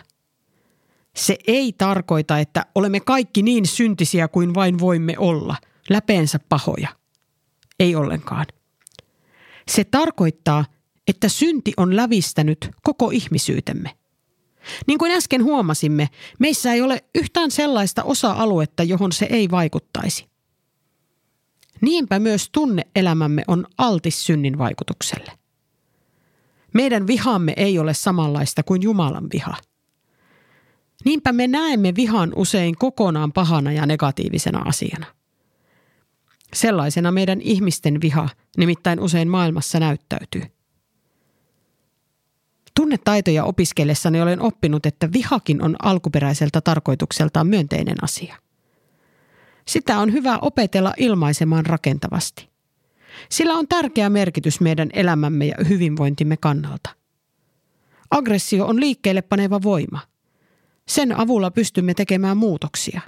Se 1.15 1.37
ei 1.47 1.73
tarkoita, 1.73 2.39
että 2.39 2.65
olemme 2.75 2.99
kaikki 2.99 3.41
niin 3.41 3.67
syntisiä 3.67 4.27
kuin 4.27 4.53
vain 4.53 4.79
voimme 4.79 5.15
olla, 5.17 5.55
läpeensä 5.89 6.39
pahoja. 6.49 6.87
Ei 7.79 7.95
ollenkaan. 7.95 8.45
Se 9.67 9.83
tarkoittaa, 9.83 10.65
että 11.07 11.29
synti 11.29 11.73
on 11.77 11.95
lävistänyt 11.95 12.69
koko 12.83 13.09
ihmisyytemme– 13.09 13.95
niin 14.87 14.97
kuin 14.97 15.11
äsken 15.11 15.43
huomasimme, 15.43 16.09
meissä 16.39 16.73
ei 16.73 16.81
ole 16.81 17.03
yhtään 17.15 17.51
sellaista 17.51 18.03
osa-aluetta, 18.03 18.83
johon 18.83 19.11
se 19.11 19.27
ei 19.29 19.51
vaikuttaisi. 19.51 20.25
Niinpä 21.81 22.19
myös 22.19 22.49
tunneelämämme 22.51 23.43
on 23.47 23.65
altis 23.77 24.25
synnin 24.25 24.57
vaikutukselle. 24.57 25.31
Meidän 26.73 27.07
vihamme 27.07 27.53
ei 27.57 27.79
ole 27.79 27.93
samanlaista 27.93 28.63
kuin 28.63 28.81
Jumalan 28.81 29.27
viha. 29.33 29.55
Niinpä 31.05 31.31
me 31.31 31.47
näemme 31.47 31.95
vihan 31.95 32.33
usein 32.35 32.75
kokonaan 32.77 33.31
pahana 33.31 33.71
ja 33.71 33.85
negatiivisena 33.85 34.59
asiana. 34.59 35.05
Sellaisena 36.53 37.11
meidän 37.11 37.41
ihmisten 37.41 38.01
viha 38.01 38.29
nimittäin 38.57 38.99
usein 38.99 39.27
maailmassa 39.27 39.79
näyttäytyy. 39.79 40.54
Tunnetaitoja 42.75 43.43
opiskellessani 43.43 44.21
olen 44.21 44.41
oppinut, 44.41 44.85
että 44.85 45.13
vihakin 45.13 45.61
on 45.61 45.75
alkuperäiseltä 45.83 46.61
tarkoitukseltaan 46.61 47.47
myönteinen 47.47 48.03
asia. 48.03 48.35
Sitä 49.67 49.99
on 49.99 50.13
hyvä 50.13 50.37
opetella 50.41 50.93
ilmaisemaan 50.97 51.65
rakentavasti. 51.65 52.49
Sillä 53.29 53.53
on 53.53 53.67
tärkeä 53.67 54.09
merkitys 54.09 54.59
meidän 54.59 54.89
elämämme 54.93 55.45
ja 55.45 55.55
hyvinvointimme 55.69 56.37
kannalta. 56.37 56.89
Aggressio 58.11 58.65
on 58.65 58.79
liikkeelle 58.79 59.21
paneva 59.21 59.61
voima. 59.63 59.99
Sen 60.87 61.17
avulla 61.17 61.51
pystymme 61.51 61.93
tekemään 61.93 62.37
muutoksia. 62.37 63.01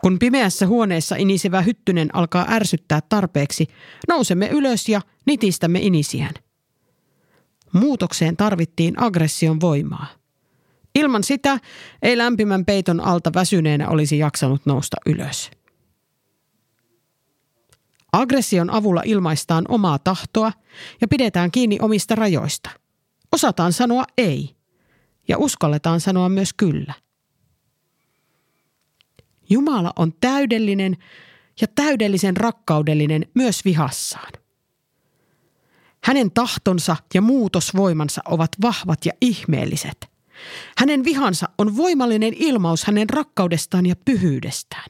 Kun 0.00 0.18
pimeässä 0.18 0.66
huoneessa 0.66 1.16
inisevä 1.16 1.60
hyttynen 1.62 2.14
alkaa 2.14 2.46
ärsyttää 2.48 3.00
tarpeeksi, 3.08 3.66
nousemme 4.08 4.48
ylös 4.48 4.88
ja 4.88 5.00
nitistämme 5.26 5.78
inisiään– 5.78 6.34
Muutokseen 7.72 8.36
tarvittiin 8.36 9.02
aggression 9.02 9.60
voimaa. 9.60 10.06
Ilman 10.94 11.24
sitä 11.24 11.58
ei 12.02 12.18
lämpimän 12.18 12.64
peiton 12.64 13.00
alta 13.00 13.30
väsyneenä 13.34 13.88
olisi 13.88 14.18
jaksanut 14.18 14.66
nousta 14.66 14.96
ylös. 15.06 15.50
Aggression 18.12 18.70
avulla 18.70 19.02
ilmaistaan 19.04 19.64
omaa 19.68 19.98
tahtoa 19.98 20.52
ja 21.00 21.08
pidetään 21.08 21.50
kiinni 21.50 21.78
omista 21.82 22.14
rajoista. 22.14 22.70
Osataan 23.32 23.72
sanoa 23.72 24.04
ei 24.18 24.56
ja 25.28 25.38
uskalletaan 25.38 26.00
sanoa 26.00 26.28
myös 26.28 26.52
kyllä. 26.52 26.94
Jumala 29.50 29.92
on 29.96 30.12
täydellinen 30.20 30.96
ja 31.60 31.66
täydellisen 31.74 32.36
rakkaudellinen 32.36 33.26
myös 33.34 33.64
vihassaan. 33.64 34.32
Hänen 36.08 36.30
tahtonsa 36.30 36.96
ja 37.14 37.22
muutosvoimansa 37.22 38.22
ovat 38.28 38.50
vahvat 38.62 39.06
ja 39.06 39.12
ihmeelliset. 39.20 40.10
Hänen 40.78 41.04
vihansa 41.04 41.48
on 41.58 41.76
voimallinen 41.76 42.34
ilmaus 42.36 42.84
hänen 42.84 43.10
rakkaudestaan 43.10 43.86
ja 43.86 43.96
pyhyydestään. 44.04 44.86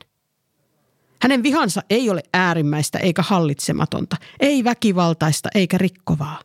Hänen 1.23 1.43
vihansa 1.43 1.83
ei 1.91 2.11
ole 2.11 2.23
äärimmäistä 2.35 2.99
eikä 2.99 3.23
hallitsematonta, 3.23 4.17
ei 4.41 4.65
väkivaltaista 4.65 5.49
eikä 5.55 5.79
rikkovaa. 5.79 6.41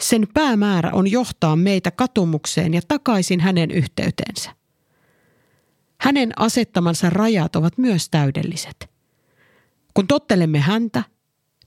Sen 0.00 0.28
päämäärä 0.34 0.90
on 0.92 1.10
johtaa 1.10 1.56
meitä 1.56 1.90
katumukseen 1.90 2.74
ja 2.74 2.80
takaisin 2.88 3.40
hänen 3.40 3.70
yhteyteensä. 3.70 4.50
Hänen 6.00 6.32
asettamansa 6.36 7.10
rajat 7.10 7.56
ovat 7.56 7.78
myös 7.78 8.08
täydelliset. 8.10 8.90
Kun 9.94 10.06
tottelemme 10.06 10.58
häntä, 10.58 11.02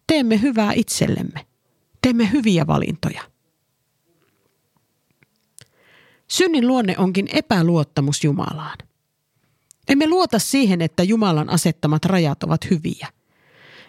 teemme 0.08 0.42
hyvää 0.42 0.74
itsellemme– 0.74 1.46
Teemme 2.06 2.32
hyviä 2.32 2.68
valintoja. 2.68 3.22
Synnin 6.28 6.68
luonne 6.68 6.96
onkin 6.98 7.28
epäluottamus 7.34 8.24
Jumalaan. 8.24 8.78
Emme 9.88 10.08
luota 10.08 10.40
siihen, 10.40 10.82
että 10.82 11.04
Jumalan 11.04 11.50
asettamat 11.50 12.06
rajat 12.06 12.44
ovat 12.44 12.70
hyviä. 12.70 13.08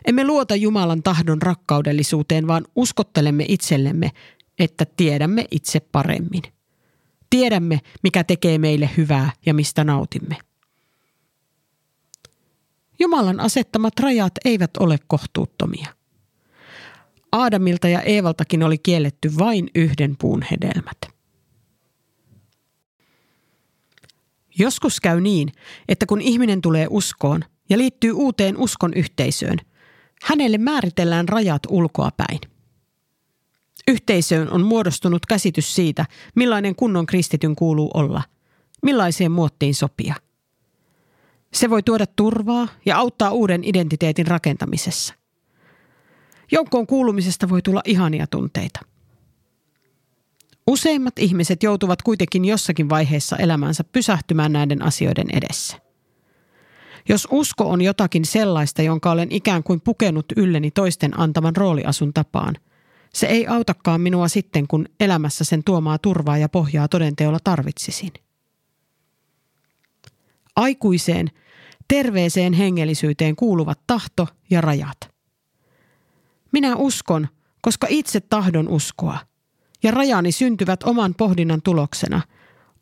Emme 0.06 0.24
luota 0.24 0.56
Jumalan 0.56 1.02
tahdon 1.02 1.42
rakkaudellisuuteen, 1.42 2.46
vaan 2.46 2.64
uskottelemme 2.76 3.44
itsellemme, 3.48 4.12
että 4.58 4.86
tiedämme 4.96 5.44
itse 5.50 5.80
paremmin. 5.80 6.42
Tiedämme, 7.30 7.80
mikä 8.02 8.24
tekee 8.24 8.58
meille 8.58 8.90
hyvää 8.96 9.32
ja 9.46 9.54
mistä 9.54 9.84
nautimme. 9.84 10.36
Jumalan 12.98 13.40
asettamat 13.40 14.00
rajat 14.00 14.32
eivät 14.44 14.76
ole 14.76 14.98
kohtuuttomia. 15.06 15.95
Aadamilta 17.36 17.88
ja 17.88 18.02
Eevaltakin 18.02 18.62
oli 18.62 18.78
kielletty 18.78 19.30
vain 19.38 19.70
yhden 19.74 20.16
puun 20.18 20.42
hedelmät. 20.50 20.96
Joskus 24.58 25.00
käy 25.00 25.20
niin, 25.20 25.52
että 25.88 26.06
kun 26.06 26.20
ihminen 26.20 26.62
tulee 26.62 26.86
uskoon 26.90 27.44
ja 27.68 27.78
liittyy 27.78 28.12
uuteen 28.12 28.56
uskon 28.56 28.94
yhteisöön, 28.94 29.58
hänelle 30.22 30.58
määritellään 30.58 31.28
rajat 31.28 31.62
ulkoa 31.68 32.10
päin. 32.16 32.40
Yhteisöön 33.88 34.50
on 34.50 34.64
muodostunut 34.64 35.26
käsitys 35.26 35.74
siitä, 35.74 36.04
millainen 36.34 36.76
kunnon 36.76 37.06
kristityn 37.06 37.56
kuuluu 37.56 37.90
olla, 37.94 38.22
millaiseen 38.82 39.32
muottiin 39.32 39.74
sopia. 39.74 40.14
Se 41.52 41.70
voi 41.70 41.82
tuoda 41.82 42.06
turvaa 42.06 42.68
ja 42.86 42.96
auttaa 42.96 43.30
uuden 43.30 43.64
identiteetin 43.64 44.26
rakentamisessa– 44.26 45.14
Joukkoon 46.52 46.86
kuulumisesta 46.86 47.48
voi 47.48 47.62
tulla 47.62 47.82
ihania 47.84 48.26
tunteita. 48.26 48.80
Useimmat 50.66 51.18
ihmiset 51.18 51.62
joutuvat 51.62 52.02
kuitenkin 52.02 52.44
jossakin 52.44 52.88
vaiheessa 52.88 53.36
elämänsä 53.36 53.84
pysähtymään 53.84 54.52
näiden 54.52 54.82
asioiden 54.82 55.26
edessä. 55.32 55.76
Jos 57.08 57.28
usko 57.30 57.70
on 57.70 57.82
jotakin 57.82 58.24
sellaista, 58.24 58.82
jonka 58.82 59.10
olen 59.10 59.32
ikään 59.32 59.62
kuin 59.62 59.80
pukenut 59.80 60.26
ylleni 60.36 60.70
toisten 60.70 61.20
antaman 61.20 61.56
rooliasun 61.56 62.12
tapaan, 62.12 62.54
se 63.14 63.26
ei 63.26 63.46
autakaan 63.46 64.00
minua 64.00 64.28
sitten, 64.28 64.66
kun 64.66 64.88
elämässä 65.00 65.44
sen 65.44 65.64
tuomaa 65.64 65.98
turvaa 65.98 66.38
ja 66.38 66.48
pohjaa 66.48 66.88
todenteolla 66.88 67.38
tarvitsisin. 67.44 68.12
Aikuiseen, 70.56 71.30
terveeseen 71.88 72.52
hengellisyyteen 72.52 73.36
kuuluvat 73.36 73.80
tahto 73.86 74.28
ja 74.50 74.60
rajat– 74.60 74.98
minä 76.56 76.76
uskon, 76.76 77.28
koska 77.62 77.86
itse 77.90 78.20
tahdon 78.20 78.68
uskoa. 78.68 79.18
Ja 79.82 79.90
rajani 79.90 80.32
syntyvät 80.32 80.82
oman 80.82 81.14
pohdinnan 81.14 81.62
tuloksena, 81.62 82.20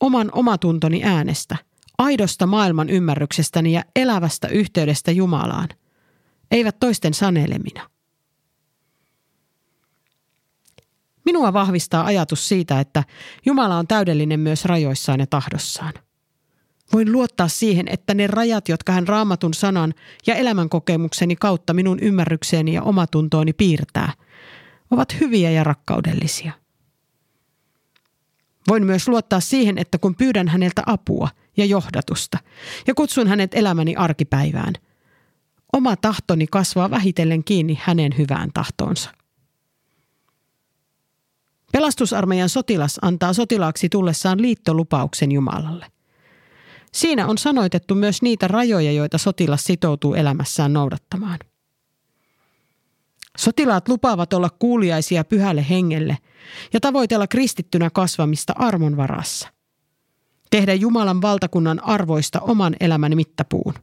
oman 0.00 0.30
omatuntoni 0.32 1.04
äänestä, 1.04 1.56
aidosta 1.98 2.46
maailman 2.46 2.90
ymmärryksestäni 2.90 3.72
ja 3.72 3.84
elävästä 3.96 4.48
yhteydestä 4.48 5.10
Jumalaan, 5.10 5.68
eivät 6.50 6.80
toisten 6.80 7.14
sanelemina. 7.14 7.90
Minua 11.24 11.52
vahvistaa 11.52 12.04
ajatus 12.04 12.48
siitä, 12.48 12.80
että 12.80 13.04
Jumala 13.46 13.78
on 13.78 13.87
täydellinen 13.87 14.40
myös 14.40 14.64
rajoissaan 14.64 15.20
ja 15.20 15.26
tahdossaan. 15.26 15.92
Voin 16.92 17.12
luottaa 17.12 17.49
siihen, 17.49 17.88
että 17.88 18.14
ne 18.14 18.27
rajat, 18.27 18.68
jotka 18.68 18.92
hän 18.92 19.09
raamatun 19.09 19.55
sanan 19.55 19.94
ja 20.27 20.35
elämänkokemukseni 20.35 21.37
kautta 21.37 21.75
minun 21.75 21.99
ymmärrykseeni 22.01 22.75
ja 22.75 22.83
omatuntooni 22.83 23.53
piirtää, 23.53 24.12
ovat 24.90 25.20
hyviä 25.20 25.51
ja 25.51 25.64
rakkaudellisia. 25.64 26.53
Voin 28.68 28.87
myös 28.87 29.09
luottaa 29.09 29.40
siihen, 29.40 29.79
että 29.79 29.99
kun 29.99 30.14
pyydän 30.14 30.49
häneltä 30.49 30.83
apua 30.87 31.29
ja 31.57 31.64
johdatusta 31.64 32.38
ja 32.87 32.94
kutsun 32.94 33.29
hänet 33.29 33.55
elämäni 33.55 33.97
arkipäivään, 33.97 34.75
oma 35.73 35.97
tahtoni 35.97 36.47
kasvaa 36.47 36.90
vähitellen 36.90 37.44
kiinni 37.44 37.79
hänen 37.83 38.14
hyvään 38.18 38.51
tahtoonsa. 38.55 39.11
Pelastusarmeijan 41.73 42.49
sotilas 42.49 42.99
antaa 43.03 43.33
sotilaaksi 43.33 43.88
tullessaan 43.88 44.42
liittolupauksen 44.42 45.33
Jumalalle. 45.33 45.93
Siinä 46.94 47.26
on 47.26 47.38
sanoitettu 47.38 47.94
myös 47.94 48.22
niitä 48.22 48.48
rajoja, 48.48 48.92
joita 48.92 49.18
sotilas 49.18 49.64
sitoutuu 49.64 50.14
elämässään 50.14 50.72
noudattamaan. 50.72 51.38
Sotilaat 53.38 53.88
lupaavat 53.88 54.33
olla 54.33 54.50
kuuliaisia 54.59 55.24
pyhälle 55.24 55.66
hengelle 55.70 56.18
ja 56.72 56.80
tavoitella 56.80 57.26
kristittynä 57.26 57.90
kasvamista 57.90 58.52
armon 58.57 58.96
varassa. 58.96 59.48
Tehdä 60.50 60.74
Jumalan 60.74 61.22
valtakunnan 61.22 61.85
arvoista 61.85 62.40
oman 62.40 62.76
elämän 62.80 63.16
mittapuun. 63.16 63.74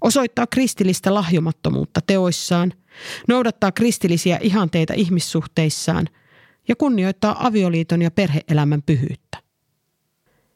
Osoittaa 0.00 0.46
kristillistä 0.46 1.14
lahjomattomuutta 1.14 2.00
teoissaan, 2.06 2.72
noudattaa 3.28 3.72
kristillisiä 3.72 4.38
ihanteita 4.42 4.94
ihmissuhteissaan 4.94 6.08
ja 6.68 6.76
kunnioittaa 6.76 7.46
avioliiton 7.46 8.02
ja 8.02 8.10
perheelämän 8.10 8.82
pyhyyttä. 8.82 9.49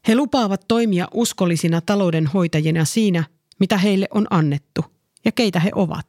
He 0.09 0.15
lupaavat 0.15 0.65
toimia 0.69 1.09
uskollisina 1.15 1.81
talouden 1.81 2.27
hoitajina 2.27 2.85
siinä, 2.85 3.25
mitä 3.61 3.79
heille 3.79 4.07
on 4.11 4.27
annettu 4.31 4.85
ja 5.25 5.33
keitä 5.33 5.61
he 5.61 5.71
ovat. 5.75 6.07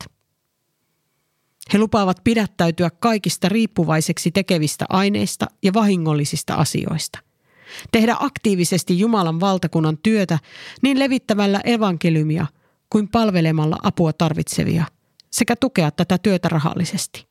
He 1.74 1.78
lupaavat 1.78 2.18
pidättäytyä 2.24 2.90
kaikista 2.90 3.50
riippuvaiseksi 3.50 4.32
tekevistä 4.32 4.86
aineista 4.90 5.48
ja 5.64 5.74
vahingollisista 5.74 6.56
asioista. 6.56 7.20
Tehdä 7.92 8.16
aktiivisesti 8.20 9.00
Jumalan 9.00 9.40
valtakunnan 9.40 9.98
työtä 9.98 10.40
niin 10.82 11.00
levittävällä 11.00 11.62
evankeliumia 11.64 12.48
kuin 12.90 13.08
palvelemalla 13.08 13.78
apua 13.84 14.14
tarvitsevia 14.14 14.86
sekä 15.32 15.56
tukea 15.56 15.92
tätä 15.92 16.18
työtä 16.18 16.50
rahallisesti. 16.50 17.28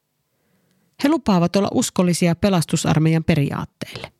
He 1.05 1.09
lupaavat 1.09 1.57
olla 1.57 1.68
uskollisia 1.74 2.35
pelastusarmeijan 2.35 3.24
periaatteille. 3.24 4.12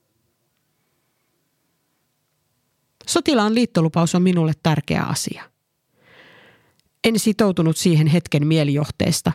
Sotilaan 3.07 3.55
liittolupaus 3.55 4.15
on 4.15 4.23
minulle 4.23 4.53
tärkeä 4.63 5.03
asia. 5.03 5.43
En 7.05 7.19
sitoutunut 7.19 7.77
siihen 7.77 8.07
hetken 8.07 8.47
mielijohteesta, 8.47 9.33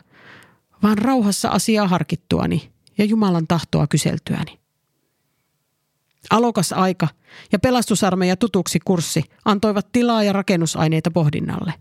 vaan 0.82 0.98
rauhassa 0.98 1.48
asiaa 1.48 1.88
harkittuani 1.88 2.72
ja 2.98 3.04
Jumalan 3.04 3.46
tahtoa 3.46 3.86
kyseltyäni. 3.86 4.60
Alokas 6.30 6.72
aika 6.72 7.08
ja 7.52 7.58
pelastusarmeija 7.58 8.36
tutuksi 8.36 8.78
kurssi 8.84 9.24
antoivat 9.44 9.92
tilaa 9.92 10.22
ja 10.22 10.32
rakennusaineita 10.32 11.10
pohdinnalle. 11.10 11.74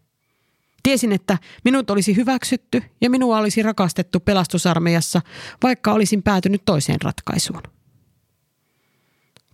Tiesin, 0.84 1.12
että 1.12 1.38
minut 1.64 1.90
olisi 1.90 2.16
hyväksytty 2.16 2.84
ja 3.02 3.10
minua 3.10 3.38
olisi 3.38 3.64
rakastettu 3.64 4.20
pelastusarmeijassa, 4.20 5.22
vaikka 5.64 5.94
olisin 5.94 6.24
päätynyt 6.24 6.62
toiseen 6.66 7.02
ratkaisuun. 7.02 7.62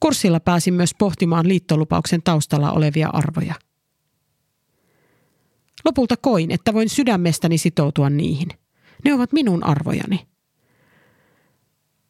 Kurssilla 0.05 0.39
pääsin 0.39 0.73
myös 0.73 0.91
pohtimaan 0.99 1.47
liittolupauksen 1.47 2.23
taustalla 2.23 2.71
olevia 2.71 3.09
arvoja. 3.13 3.53
Lopulta 5.85 6.15
koin, 6.17 6.51
että 6.51 6.73
voin 6.73 6.89
sydämestäni 6.89 7.57
sitoutua 7.57 8.09
niihin. 8.09 8.47
Ne 9.05 9.13
ovat 9.13 9.33
minun 9.33 9.63
arvojani. 9.63 10.27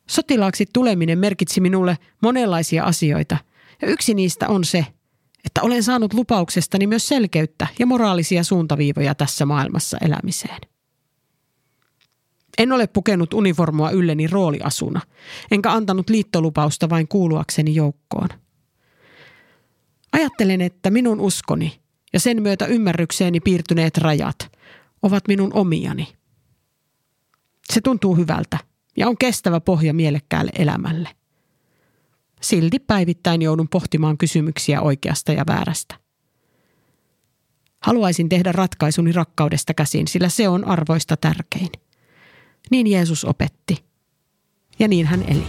Sotilaaksi 0.09 0.65
tuleminen 0.73 1.19
merkitsi 1.19 1.61
minulle 1.61 1.97
monenlaisia 2.21 2.83
asioita, 2.83 3.37
ja 3.81 3.87
yksi 3.87 4.13
niistä 4.13 4.47
on 4.47 4.63
se, 4.63 4.85
että 5.45 5.61
olen 5.61 5.83
saanut 5.83 6.13
lupauksestani 6.13 6.87
myös 6.87 7.07
selkeyttä 7.07 7.67
ja 7.79 7.85
moraalisia 7.85 8.43
suuntaviivoja 8.43 9.15
tässä 9.15 9.45
maailmassa 9.45 9.97
elämiseen. 10.01 10.74
En 12.57 12.71
ole 12.71 12.87
pukenut 12.87 13.33
uniformua 13.33 13.89
ylleni 13.89 14.27
rooliasuna, 14.27 15.01
enkä 15.51 15.71
antanut 15.71 16.09
liittolupausta 16.09 16.89
vain 16.89 17.07
kuuluakseni 17.07 17.75
joukkoon. 17.75 18.29
Ajattelen, 20.11 20.61
että 20.61 20.91
minun 20.91 21.19
uskoni 21.19 21.79
ja 22.13 22.19
sen 22.19 22.41
myötä 22.41 22.65
ymmärrykseeni 22.65 23.39
piirtyneet 23.39 23.97
rajat 23.97 24.51
ovat 25.01 25.27
minun 25.27 25.53
omiani. 25.53 26.07
Se 27.73 27.81
tuntuu 27.81 28.15
hyvältä 28.15 28.57
ja 28.97 29.07
on 29.07 29.17
kestävä 29.17 29.59
pohja 29.59 29.93
mielekkäälle 29.93 30.51
elämälle. 30.57 31.09
Silti 32.41 32.79
päivittäin 32.79 33.41
joudun 33.41 33.69
pohtimaan 33.69 34.17
kysymyksiä 34.17 34.81
oikeasta 34.81 35.31
ja 35.31 35.43
väärästä. 35.47 35.95
Haluaisin 37.79 38.29
tehdä 38.29 38.51
ratkaisuni 38.51 39.11
rakkaudesta 39.11 39.73
käsin, 39.73 40.07
sillä 40.07 40.29
se 40.29 40.49
on 40.49 40.65
arvoista 40.67 41.17
tärkein. 41.17 41.69
Niin 42.71 42.87
Jeesus 42.87 43.25
opetti. 43.25 43.85
Ja 44.79 44.87
niin 44.87 45.05
hän 45.05 45.23
eli. 45.27 45.43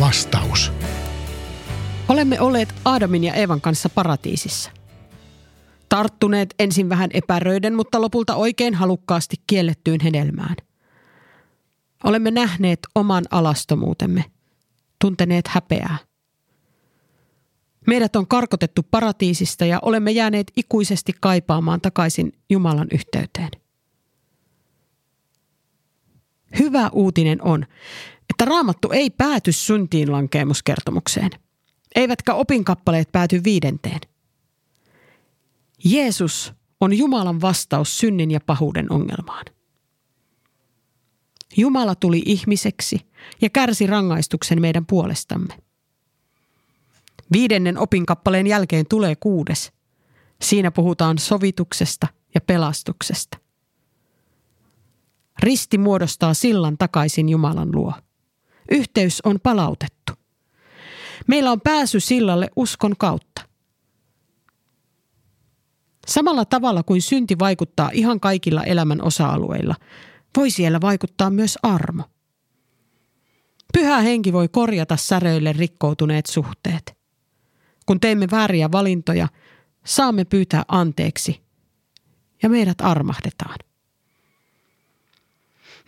Vastaus. 0.00 0.72
Olemme 2.08 2.40
olleet 2.40 2.74
Aadamin 2.84 3.24
ja 3.24 3.34
Eevan 3.34 3.60
kanssa 3.60 3.88
paratiisissa. 3.88 4.70
Tarttuneet 5.88 6.54
ensin 6.58 6.88
vähän 6.88 7.10
epäröiden, 7.14 7.74
mutta 7.74 8.00
lopulta 8.00 8.34
oikein 8.34 8.74
halukkaasti 8.74 9.36
kiellettyyn 9.46 10.00
hedelmään. 10.00 10.56
Olemme 12.04 12.30
nähneet 12.30 12.78
oman 12.94 13.24
alastomuutemme, 13.30 14.24
tunteneet 15.00 15.48
häpeää– 15.48 15.98
Meidät 17.86 18.16
on 18.16 18.26
karkotettu 18.26 18.82
paratiisista 18.90 19.64
ja 19.64 19.78
olemme 19.82 20.10
jääneet 20.10 20.52
ikuisesti 20.56 21.12
kaipaamaan 21.20 21.80
takaisin 21.80 22.32
Jumalan 22.50 22.88
yhteyteen. 22.92 23.50
Hyvä 26.58 26.88
uutinen 26.92 27.42
on, 27.42 27.66
että 28.30 28.44
raamattu 28.44 28.90
ei 28.90 29.10
pääty 29.10 29.52
syntiin 29.52 30.12
lankeemuskertomukseen, 30.12 31.30
eivätkä 31.94 32.34
opinkappaleet 32.34 33.12
pääty 33.12 33.44
viidenteen. 33.44 34.00
Jeesus 35.84 36.52
on 36.80 36.98
Jumalan 36.98 37.40
vastaus 37.40 37.98
synnin 37.98 38.30
ja 38.30 38.40
pahuuden 38.46 38.92
ongelmaan. 38.92 39.44
Jumala 41.56 41.94
tuli 41.94 42.22
ihmiseksi 42.26 43.00
ja 43.42 43.50
kärsi 43.50 43.86
rangaistuksen 43.86 44.60
meidän 44.60 44.86
puolestamme– 44.86 45.54
Viidennen 47.32 47.78
opinkappaleen 47.78 48.46
jälkeen 48.46 48.86
tulee 48.88 49.16
kuudes. 49.16 49.72
Siinä 50.42 50.70
puhutaan 50.70 51.18
sovituksesta 51.18 52.06
ja 52.34 52.40
pelastuksesta. 52.40 53.38
Risti 55.42 55.78
muodostaa 55.78 56.34
sillan 56.34 56.78
takaisin 56.78 57.28
Jumalan 57.28 57.68
luo. 57.74 57.92
Yhteys 58.70 59.20
on 59.24 59.40
palautettu. 59.42 60.12
Meillä 61.26 61.52
on 61.52 61.60
pääsy 61.60 62.00
sillalle 62.00 62.48
uskon 62.56 62.96
kautta. 62.98 63.42
Samalla 66.06 66.44
tavalla 66.44 66.82
kuin 66.82 67.02
synti 67.02 67.38
vaikuttaa 67.38 67.90
ihan 67.92 68.20
kaikilla 68.20 68.64
elämän 68.64 69.02
osa-alueilla, 69.02 69.74
voi 70.36 70.50
siellä 70.50 70.80
vaikuttaa 70.80 71.30
myös 71.30 71.58
armo. 71.62 72.02
Pyhä 73.72 74.00
henki 74.00 74.32
voi 74.32 74.48
korjata 74.48 74.96
säröille 74.96 75.52
rikkoutuneet 75.52 76.26
suhteet. 76.26 76.99
Kun 77.86 78.00
teemme 78.00 78.26
vääriä 78.30 78.72
valintoja, 78.72 79.28
saamme 79.84 80.24
pyytää 80.24 80.64
anteeksi 80.68 81.40
ja 82.42 82.48
meidät 82.48 82.80
armahdetaan. 82.80 83.58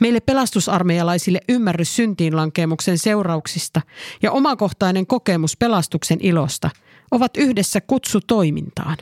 Meille 0.00 0.20
pelastusarmeijalaisille 0.20 1.40
ymmärrys 1.48 1.96
syntiin 1.96 2.36
lankemuksen 2.36 2.98
seurauksista 2.98 3.80
ja 4.22 4.32
omakohtainen 4.32 5.06
kokemus 5.06 5.56
pelastuksen 5.56 6.18
ilosta 6.22 6.70
ovat 7.10 7.36
yhdessä 7.36 7.80
kutsu 7.80 8.20
toimintaan, 8.20 8.96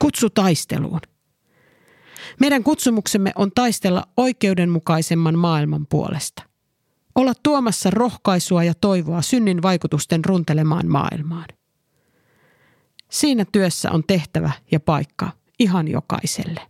kutsu 0.00 0.30
taisteluun. 0.30 1.00
Meidän 2.40 2.62
kutsumuksemme 2.64 3.32
on 3.34 3.52
taistella 3.54 4.04
oikeudenmukaisemman 4.16 5.38
maailman 5.38 5.86
puolesta. 5.86 6.42
Olla 7.14 7.32
tuomassa 7.42 7.90
rohkaisua 7.90 8.64
ja 8.64 8.74
toivoa 8.74 9.22
synnin 9.22 9.62
vaikutusten 9.62 10.24
runtelemaan 10.24 10.88
maailmaan. 10.88 11.46
Siinä 13.10 13.44
työssä 13.52 13.90
on 13.90 14.04
tehtävä 14.06 14.50
ja 14.70 14.80
paikka 14.80 15.30
ihan 15.58 15.88
jokaiselle. 15.88 16.69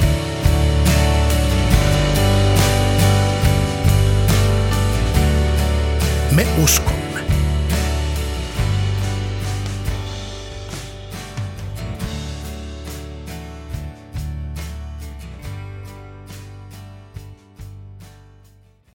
Me 6.31 6.45
uskomme. 6.63 7.00